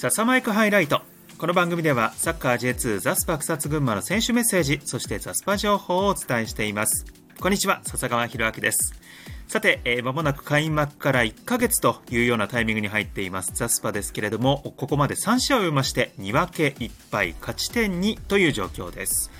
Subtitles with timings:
[0.00, 1.00] 笹マイクハイライト。
[1.38, 7.04] この番組ではサッカー J2 ザスパ草津群馬の選手メッセージそしてザスパ情報をお伝えしています。
[7.40, 8.94] こんにちは笹川博明です。
[9.48, 19.32] さて、えー、間もなく開幕から1ヶ月というようなタイミングに入っていますザスパですけれどもここまで3試合を終えまして2分け1敗勝ち点2という状況です。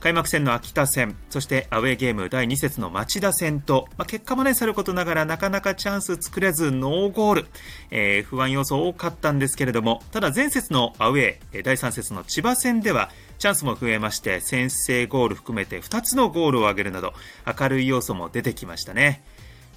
[0.00, 7.46] 開幕戦の秋田戦そしてアウェーゲーム第2節の町田戦と、まあ、結果もねさることながらなかなかチャンス作れずノーゴール、
[7.90, 17.12] えー、不安要素多かったんですけれどもただ前節のアウェー第3節の千葉戦ではチャンスも増えまして先制ゴール含めて2つのゴールを挙げるなど
[17.46, 19.22] 明るい要素も出てきましたね。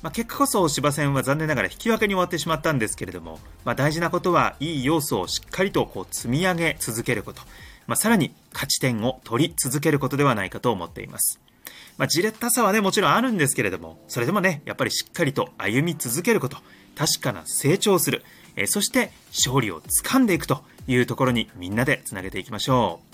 [0.01, 7.41] まあ、結果こそ芝戦は残念ながら引き分けに終わってしまったんですけれども、まあ、大事なことはいい要素をしっかりとこう積み上げ続けること。
[7.87, 11.39] まあ、さらに勝ち点を取り続けることではないかと思っています。
[11.97, 16.57] まあ、じれったさはね、もちろんあるんですけれども、それでもね、やっぱりしっかりと歩み続けること、
[16.95, 18.23] 確かな成長する、
[18.55, 23.13] え、そして勝利を掴んでいくというところにみんなでつなげていきましょう。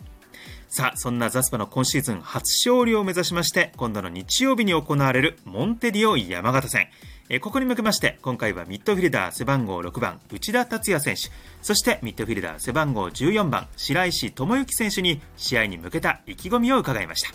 [0.72, 6.90] さあ、そんなザスパの今シーズン初勝利を目指しまして、今度の日曜日に行われるモンテディオ山形戦。
[7.32, 11.30] えここに向けまして、今回はミッドフィルダー背番号6番、内田達也選手、
[11.62, 17.30] そしてミッドフィルダー背番号14番、白石智之選手に試合に向けた意気込みを伺いました。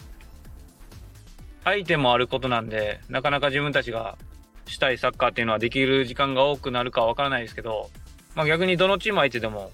[1.63, 4.19] 相手もあることなんで、なかなか自分たちが
[4.67, 7.89] したいサッカーっていうのはできる時間が多くなるかわからないですけど、
[8.35, 9.71] まあ、逆にどのチーム相手でも、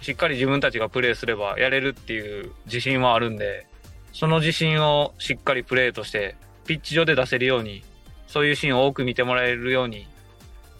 [0.00, 3.66] しっかり自分たちがプレーすればやれるっていう自信はあるんで、
[4.12, 7.82] その自信をしっかりプレーとして、ピッチ上で出せるように
[8.26, 10.06] そういうシーンを多く見てもらえるように、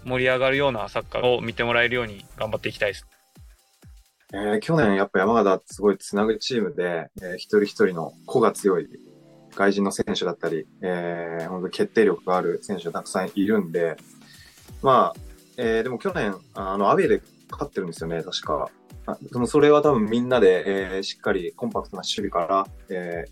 [0.04, 3.06] 盛り上がるようなサッカーを見てもらえるように頑張っていきたいです。
[4.32, 8.88] えー、去年やっぱ山形すごいつなぐチームで、えー、一人一人の個が強い
[9.54, 13.96] 外人の選手だったり、えー、本当決定力がある選手がたくさんいるんで、
[14.82, 15.20] まあ、
[15.56, 18.70] えー、でも去年、あの、アウェーで勝ってるんですよね、確か。
[19.30, 23.26] でもそれは多分みんなで、えー、しっかりコンパクトな守備から、え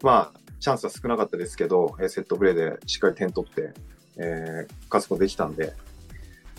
[0.00, 3.74] ー、まあ、チャンスは少なかったですけど、えセットプレーでしっかり点取って、
[4.16, 5.72] えー、勝つことできたんで、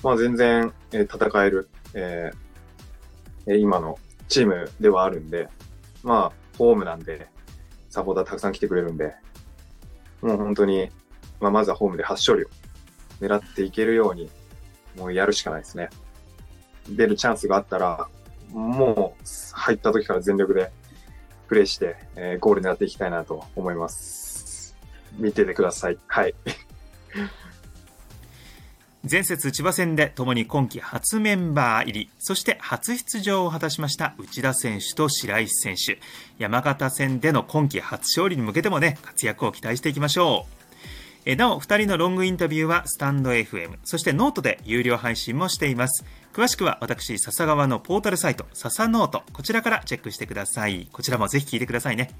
[0.04, 3.98] まあ全然、えー、戦える、えー、今の
[4.28, 5.48] チームではあるんで、
[6.04, 7.30] まあ、ホームなんで、
[7.90, 9.16] サポーターたくさん来てくれるんで、
[10.22, 10.90] もう本当に、
[11.40, 12.50] まあ、まずはホームで初勝利を
[13.22, 14.30] 狙っていけるように、
[14.98, 15.90] もうやるしかないですね。
[16.90, 18.10] 出るチャンスがあったら、
[18.52, 20.72] もう入った時から全力で
[21.48, 24.76] プレーして、えー、ゴール狙っていきたいなと思います。
[25.18, 25.98] 見ててください。
[26.08, 26.36] はい。
[29.10, 36.00] 前節千葉戦でともに今季初メンバー入り、そして初出場を果たしました内田選手と白石選手。
[36.38, 40.63] 山形戦での今季初勝利に向けてもね、活躍を期待していきましょう。
[41.26, 46.04] えなお、2人のロングインタビューはスタンド FM、そしてノートで有料配信もしています。
[46.34, 50.90] 詳しくは私、笹川のポータルサイト、笹ノート、こちらからチェックしてください。
[50.92, 52.12] こちらもぜひ聞いてくださいね。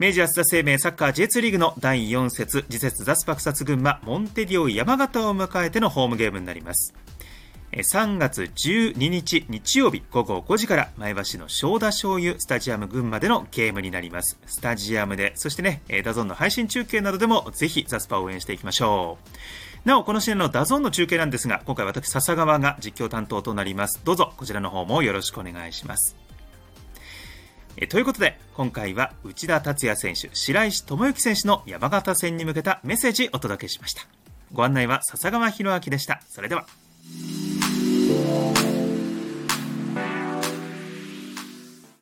[0.00, 6.94] 明治安田生命サッカー J2 リーグの第4節、次節ザスパクサツ群馬、モンテディオ山形を迎えてのホームゲームになります。
[7.72, 14.38] 3月12日日曜日午後5時から前橋の正田醤油スタジアム群馬でのゲームになります。
[14.46, 19.18] スタジアムで、そしてね、ダゾンの配信中継などでもぜひザスパを応援していきましょ
[19.84, 19.88] う。
[19.88, 24.00] なお、この試合のダゾンの中継なんですが、今回私、笹川が実況担当となります。
[24.04, 26.16] どうぞ、こちらの方もよろしくお願いします。
[27.76, 34.02] えということで、今回は内田達也選手、白石智之選手の山形戦に向けたメッセージお届けしました。
[34.52, 36.22] ご案内は笹川博明でした。
[36.28, 36.66] それでは。